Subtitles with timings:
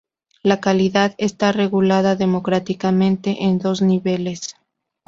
[0.41, 4.55] La calidad está regulada democráticamente en dos niveles.